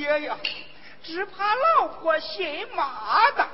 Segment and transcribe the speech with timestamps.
[0.00, 0.32] 爷爷
[1.02, 3.48] 只怕老婆嫌麻烦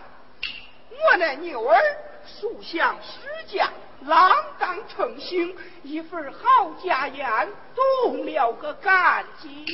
[0.90, 1.76] 我那女儿
[2.24, 3.68] 属相世家
[4.06, 9.64] 郎当成性一份好家言动了个感激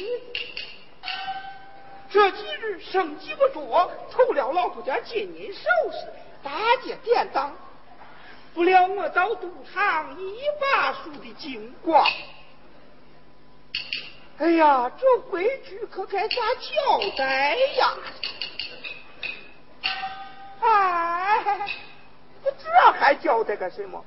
[2.11, 5.61] 这几日生计不着凑了老婆家金银首
[5.93, 6.07] 饰
[6.43, 6.51] 大
[6.83, 7.55] 街典当
[8.55, 12.07] 不料我到赌场一把输的精光
[14.43, 17.95] 哎呀，这规矩可该咋交代呀？
[20.61, 21.71] 哎，
[22.43, 24.05] 这还交代个什么？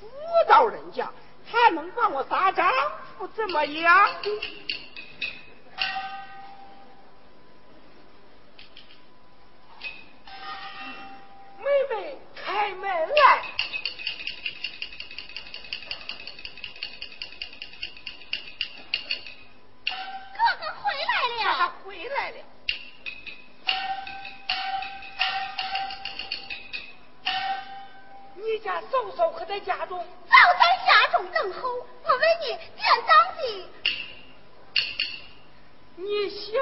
[0.00, 0.08] 妇
[0.48, 1.12] 道人家，
[1.50, 2.66] 他能把我大丈
[3.18, 4.08] 夫怎么样？
[11.58, 13.55] 妹妹，开门来！
[28.82, 29.98] 嫂嫂可在家中？
[29.98, 31.68] 早在家中等候。
[31.68, 33.70] 我问你，店当的？
[35.98, 36.52] 你小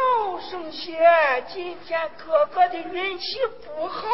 [0.48, 4.06] 声些，今天哥哥的运气不好。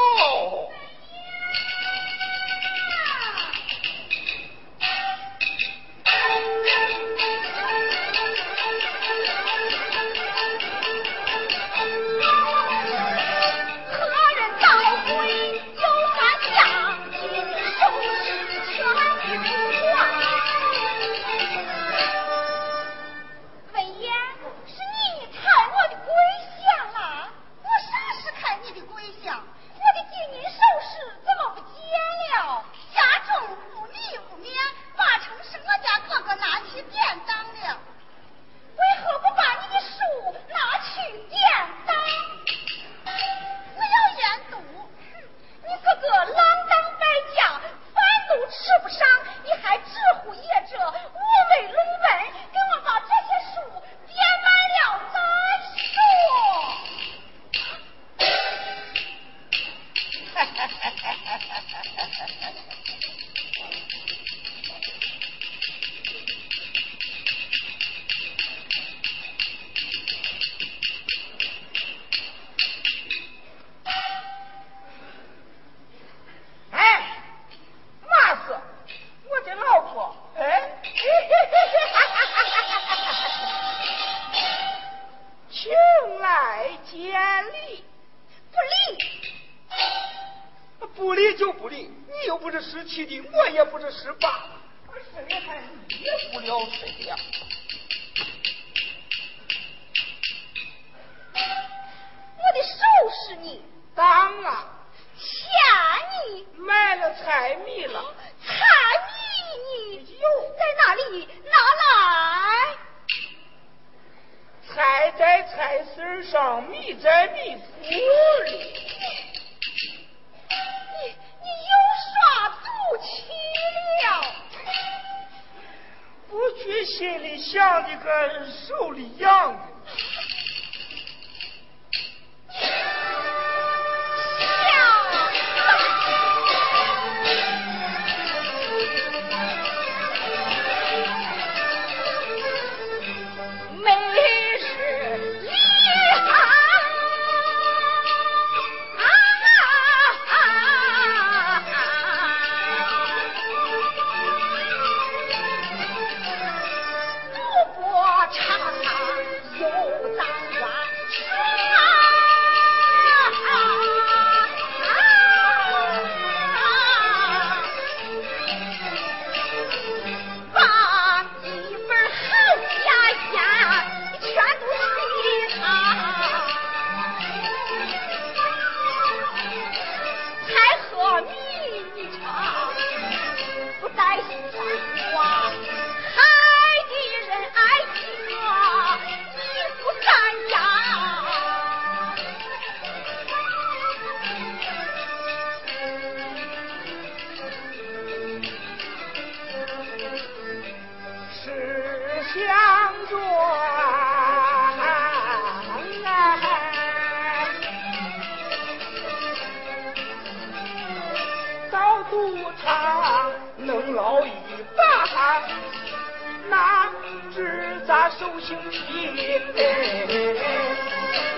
[216.50, 216.90] 把，那
[217.34, 219.08] 只咋手心皮，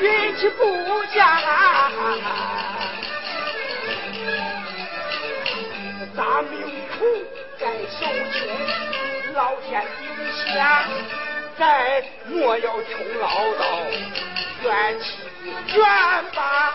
[0.00, 1.38] 运气不佳。
[6.14, 6.60] 咱命
[6.98, 7.06] 苦
[7.58, 8.36] 该受穷，
[9.34, 10.06] 老天顶
[10.54, 10.84] 下
[11.58, 13.26] 再莫要穷老
[13.58, 13.62] 到
[14.62, 15.04] 冤气
[15.74, 15.84] 怨
[16.34, 16.74] 吧。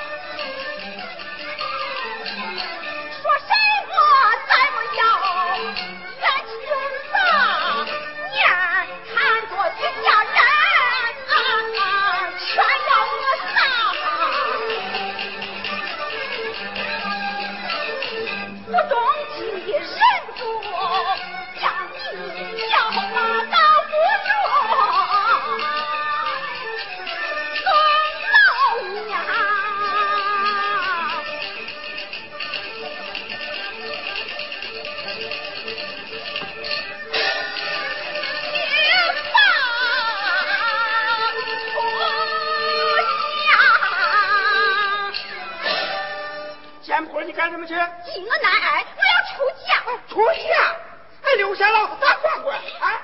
[47.48, 47.74] 干什么去？
[48.12, 49.72] 进我我要出嫁。
[50.10, 50.76] 出嫁，
[51.24, 53.00] 还留下老子打光棍啊！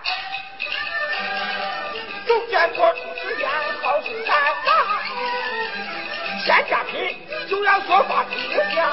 [2.28, 3.50] 走贱婆出此言，
[3.82, 4.36] 好生三
[4.66, 4.76] 房，
[6.46, 8.36] 现价品你就要说法出
[8.76, 8.92] 家。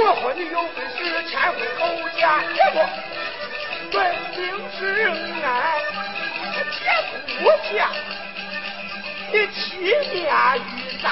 [0.00, 2.88] 我和你有本事，千户口家，结果
[3.92, 4.40] 分明
[4.78, 4.80] 是
[5.44, 5.82] 爱，
[6.70, 6.80] 结
[7.42, 7.44] 不
[7.76, 7.90] 下，
[9.30, 10.24] 你欺面
[10.56, 11.06] 于咱。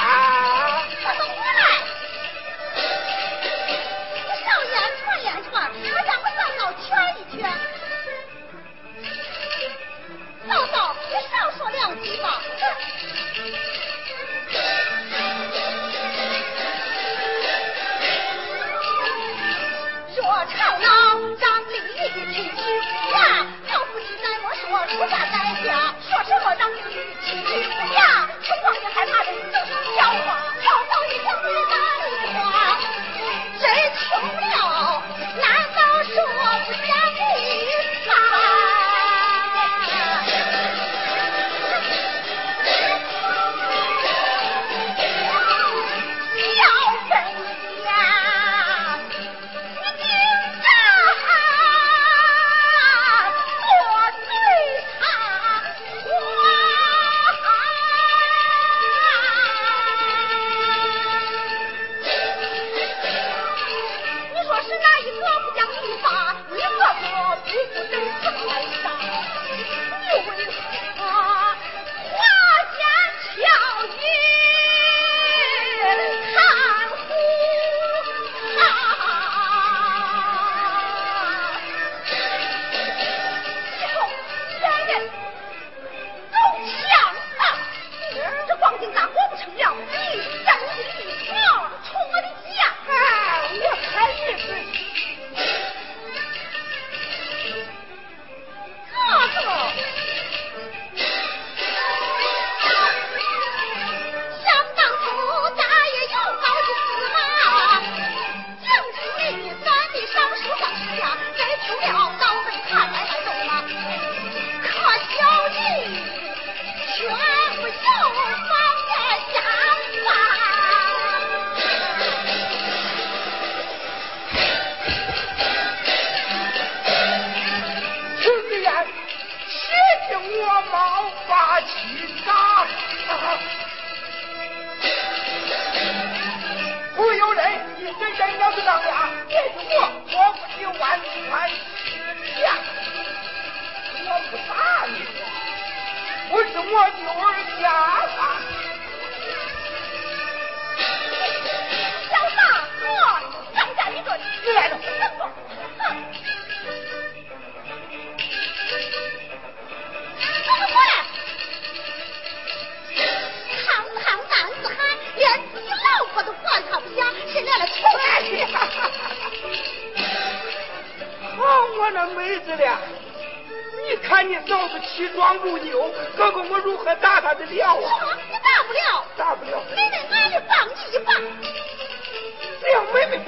[25.01, 30.50] 莫说出嫁在家，说什么让李玉去娶夫呀，这光景害怕的就是笑话，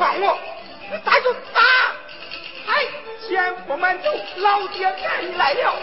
[0.02, 0.36] 放我，
[1.04, 1.60] 打就打！
[2.66, 2.84] 哎，
[3.20, 5.78] 钱不满足，老爹赶你来了。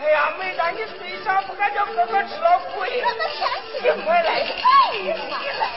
[0.00, 3.02] 哎呀，妹子你嘴上，不敢叫哥哥吃了亏。
[3.02, 4.24] 那天气，你来！
[4.24, 5.68] 哎呀，你来！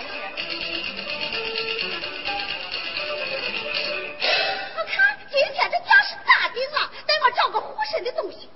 [4.77, 6.89] 我看今天这架势咋的了？
[7.05, 8.49] 带我找个护身的东西。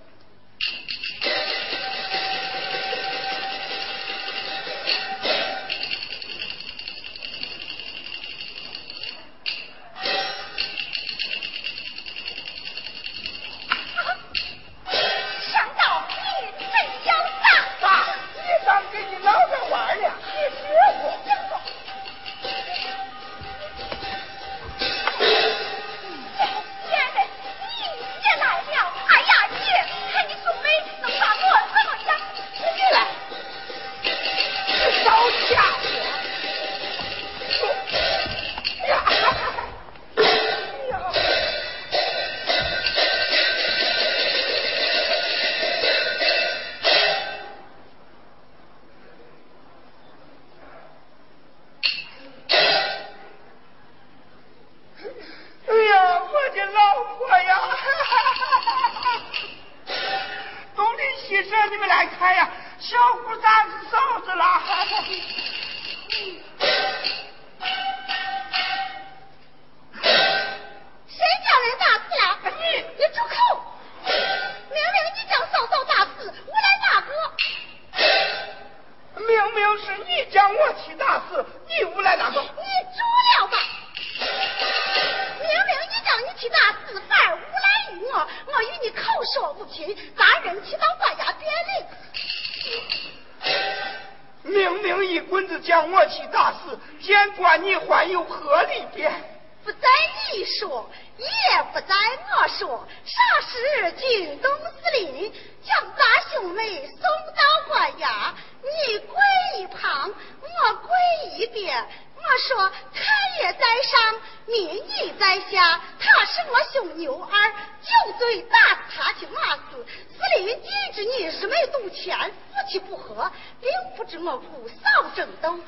[121.18, 125.62] 你是没赌钱，夫妻不和，并不知我姑嫂争斗，文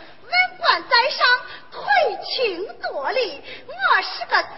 [0.58, 1.28] 官在上，
[1.72, 1.82] 推
[2.24, 3.42] 情夺理。
[3.68, 4.50] 我是个走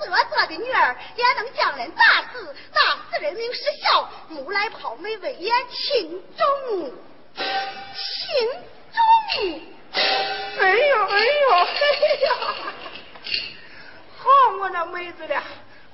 [0.00, 4.08] 德泽的女儿，也能将人打死，打死人名失笑。
[4.28, 4.60] 母来。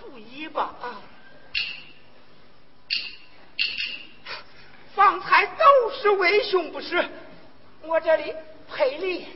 [0.00, 1.00] 注意吧啊！
[4.94, 7.08] 方才都是为兄不是，
[7.82, 8.34] 我这里
[8.70, 9.26] 赔礼。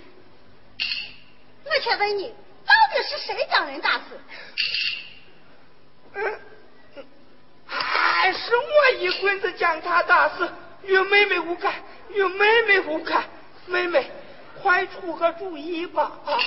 [1.64, 4.20] 我且问你，到底是谁将人打死？
[6.14, 6.40] 嗯，
[7.66, 10.50] 还是我一棍子将他打死，
[10.82, 11.74] 与妹妹无干，
[12.10, 13.24] 与妹妹无干。
[13.68, 14.10] 妹妹，
[14.62, 16.38] 快出个主意吧啊！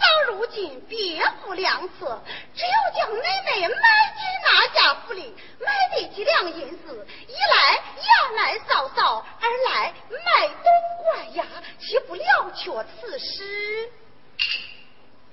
[0.00, 2.22] 到如今别无良策，
[2.54, 3.76] 只有将妹妹卖
[4.16, 10.64] 进那家府里，卖得几两银子，一来养来嫂嫂，二来卖东
[11.02, 11.44] 关牙，
[11.78, 13.90] 岂不了却此事？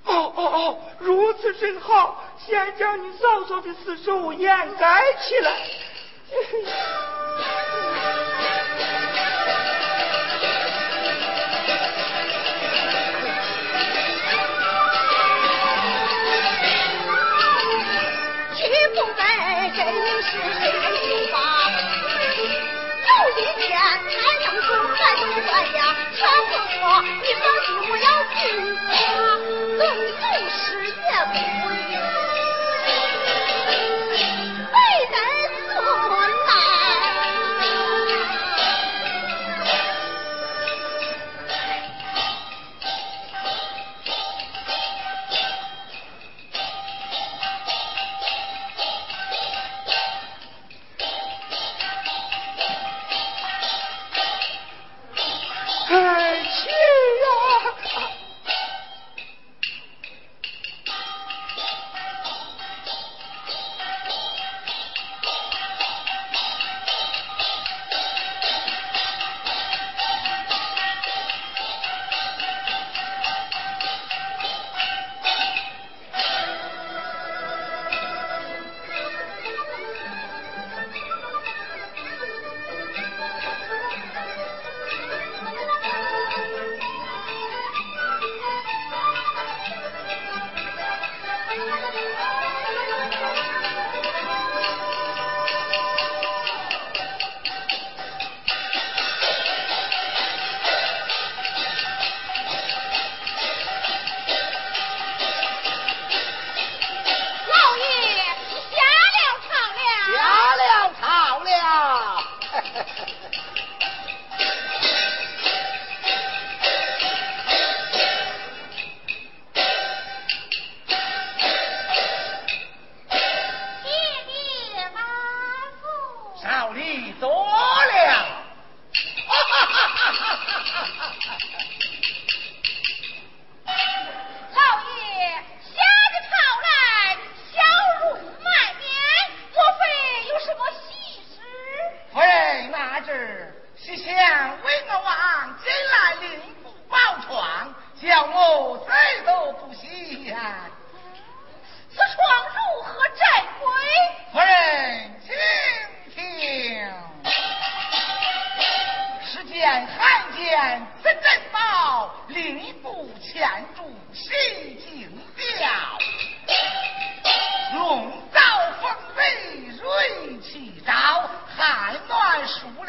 [0.03, 5.57] 哦哦哦，如此甚好，先将你嫂嫂的死手掩盖起来。
[18.95, 19.83] 真
[20.23, 21.35] 是黑人修法？
[23.05, 25.79] 有一天才能说还东关呀，
[26.15, 26.81] 劝父母
[27.21, 28.07] 你放心，我要
[28.39, 28.41] 进
[28.87, 28.89] 发，
[29.77, 31.35] 总有事也不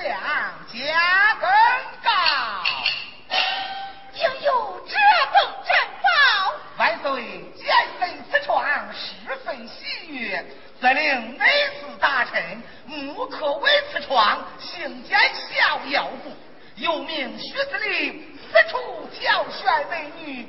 [0.06, 0.16] 两
[0.72, 1.50] 家更
[2.04, 2.62] 高
[4.12, 8.64] 竟有这等战报万岁见闻此床
[8.94, 10.44] 十分喜悦
[10.80, 11.44] 责令内
[11.80, 16.30] 司大臣穆克为此床行建逍遥故
[16.76, 20.46] 又命徐子林四处挑选美女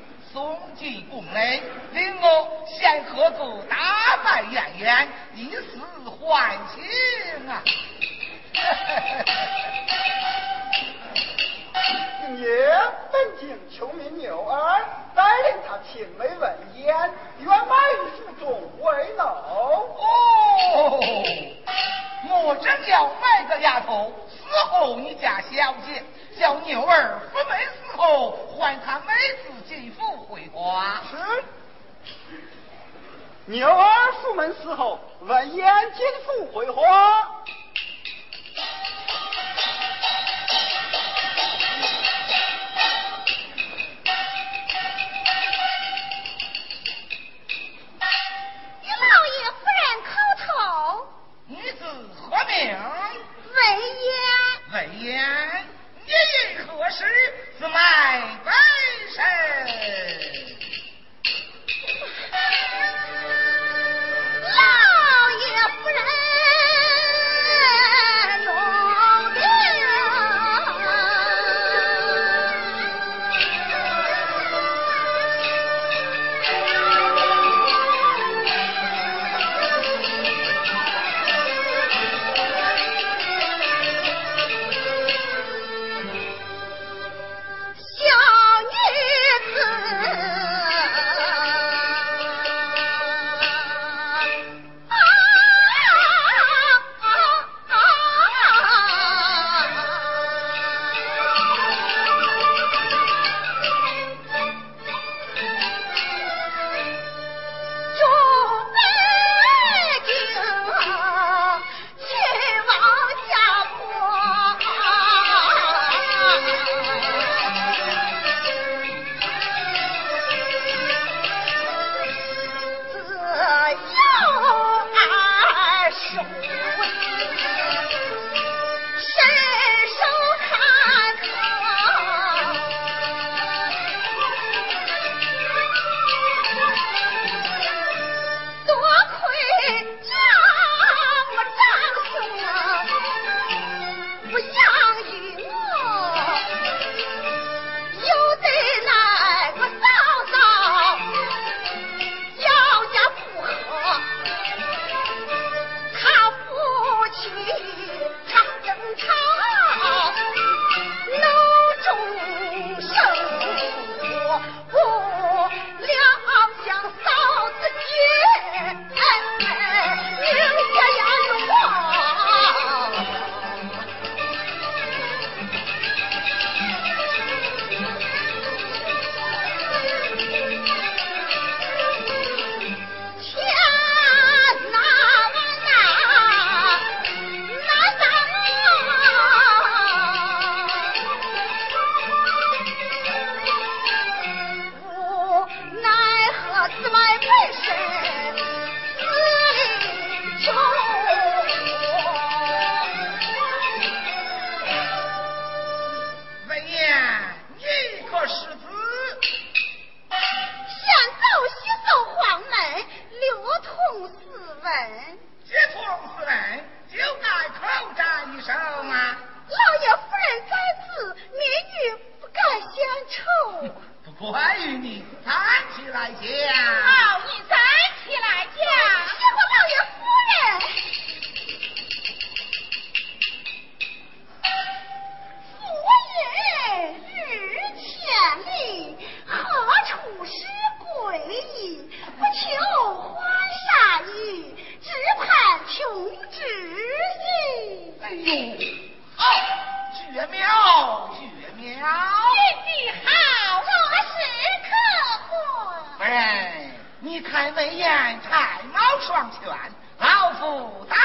[260.58, 260.97] 狗大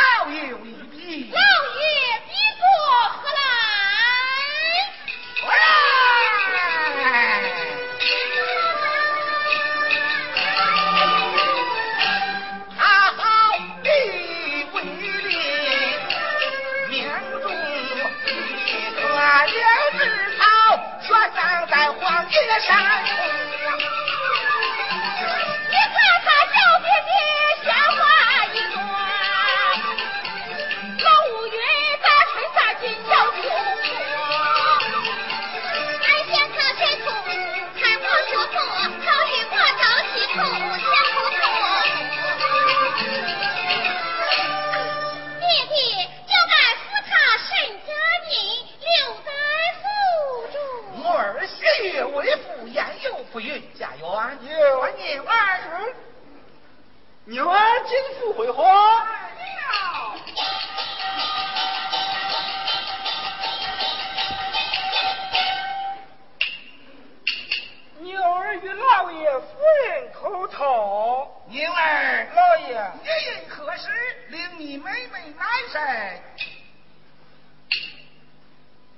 [69.40, 72.26] 夫人口头因儿。
[72.34, 72.92] 老爷。
[73.02, 73.90] 你人何是
[74.28, 75.78] 令你妹妹难受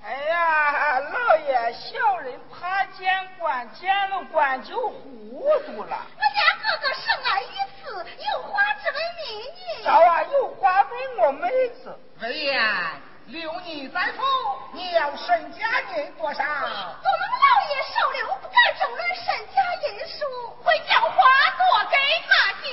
[0.03, 6.07] 哎呀老爷小人怕见官见了官就糊涂了。
[6.17, 9.85] 我家哥哥生了一次有话只问你你。
[9.85, 11.49] 早晚有话问我妹
[11.83, 11.99] 子。
[12.21, 13.01] 哎呀。
[13.27, 14.23] 留你在府，
[14.73, 15.59] 你要身家
[15.97, 16.45] 银多少？
[16.45, 20.25] 我们老爷受了，不敢争论身家银数，
[20.63, 21.09] 会将话
[21.57, 21.97] 多给
[22.29, 22.69] 他姐。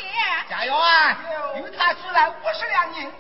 [0.50, 0.74] 家园，
[1.64, 3.16] 与他取来五十两银子。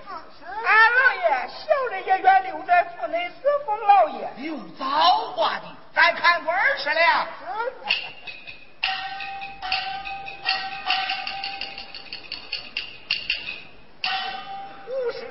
[0.65, 4.29] 俺老爷，小人也愿留在府内侍奉老爷。
[4.37, 4.85] 有造
[5.31, 5.65] 化的，
[5.95, 7.27] 再看过二十两。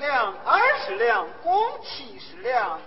[0.00, 2.80] 两，二十两，共七十两。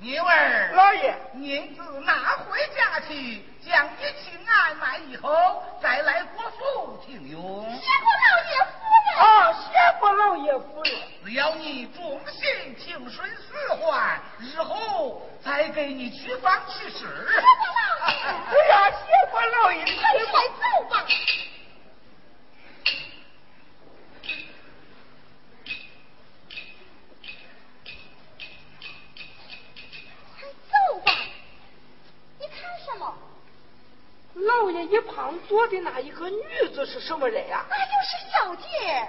[0.00, 7.64] 妮儿，老爷，银子拿回家去，将一起安排以后，再来国府请用。
[7.64, 8.70] 谢过老爷夫
[9.06, 9.18] 人。
[9.20, 10.92] 啊，谢过老爷夫人。
[11.22, 16.98] 只要你忠心听顺四环，日后再给你娶房娶媳。
[17.00, 18.24] 谢过老爷。
[18.24, 19.84] 哎呀，谢过老爷。
[35.50, 39.08] 坐的那一个女子是什么人呀、那就是小姐。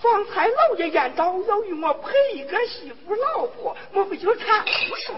[0.00, 5.16] 方才老爷言道要与我配一个媳妇老婆，我不就看胡说！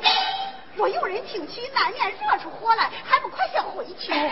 [0.77, 4.11] 若有人听去，难免惹出祸来，还不快些回去？
[4.11, 4.31] 魏